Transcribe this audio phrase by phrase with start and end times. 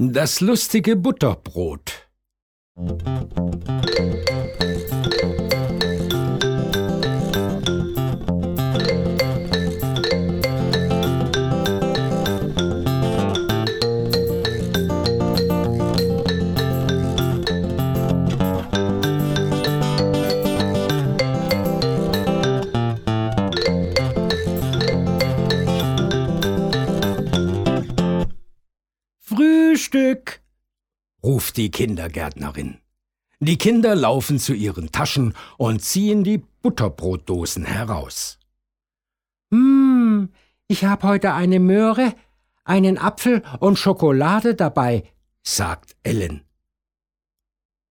[0.00, 2.08] Das lustige Butterbrot.
[29.88, 30.42] Frühstück,
[31.22, 32.78] ruft die Kindergärtnerin.
[33.40, 38.38] Die Kinder laufen zu ihren Taschen und ziehen die Butterbrotdosen heraus.
[39.50, 40.30] Hm,
[40.66, 42.14] ich hab heute eine Möhre,
[42.64, 45.04] einen Apfel und Schokolade dabei,
[45.42, 46.44] sagt Ellen.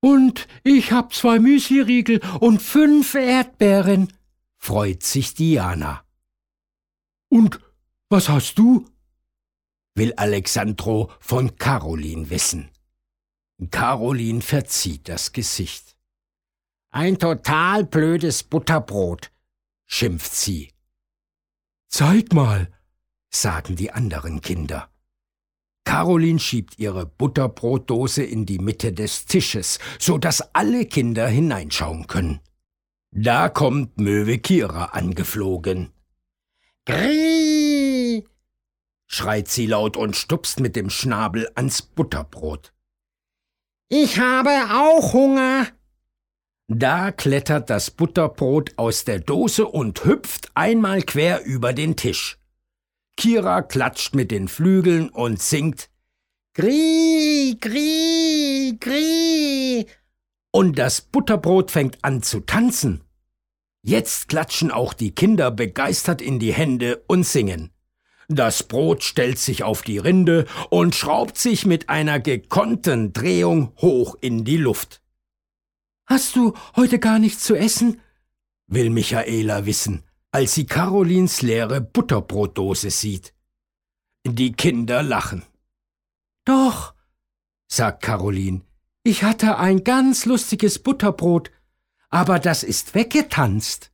[0.00, 4.12] Und ich hab zwei Müsliriegel und fünf Erdbeeren,
[4.58, 6.04] freut sich Diana.
[7.28, 7.58] Und
[8.08, 8.86] was hast du?
[9.94, 12.70] Will Alexandro von Caroline wissen.
[13.70, 15.96] Caroline verzieht das Gesicht.
[16.90, 19.30] Ein total blödes Butterbrot,
[19.86, 20.72] schimpft sie.
[21.88, 22.72] Zeig mal,
[23.30, 24.90] sagen die anderen Kinder.
[25.84, 32.40] Caroline schiebt ihre Butterbrotdose in die Mitte des Tisches, so dass alle Kinder hineinschauen können.
[33.12, 35.92] Da kommt Möwe Kira angeflogen.
[36.86, 37.59] Grie,
[39.12, 42.72] schreit sie laut und stupst mit dem Schnabel ans Butterbrot.
[43.88, 45.66] Ich habe auch Hunger.
[46.68, 52.38] Da klettert das Butterbrot aus der Dose und hüpft einmal quer über den Tisch.
[53.16, 55.90] Kira klatscht mit den Flügeln und singt
[56.54, 59.86] Grie, Grie, Grie.
[60.52, 63.02] Und das Butterbrot fängt an zu tanzen.
[63.82, 67.72] Jetzt klatschen auch die Kinder begeistert in die Hände und singen.
[68.32, 74.14] Das Brot stellt sich auf die Rinde und schraubt sich mit einer gekonnten Drehung hoch
[74.20, 75.02] in die Luft.
[76.06, 78.00] Hast du heute gar nichts zu essen?
[78.68, 83.34] will Michaela wissen, als sie Carolins leere Butterbrotdose sieht.
[84.24, 85.42] Die Kinder lachen.
[86.44, 86.94] Doch,
[87.66, 88.60] sagt Caroline,
[89.02, 91.50] ich hatte ein ganz lustiges Butterbrot,
[92.10, 93.89] aber das ist weggetanzt.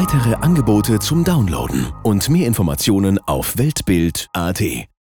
[0.00, 4.90] Weitere Angebote zum Downloaden und mehr Informationen auf Weltbild.at